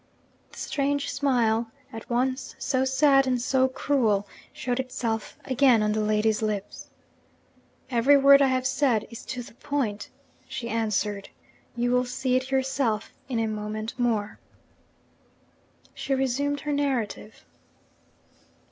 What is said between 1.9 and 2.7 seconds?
at once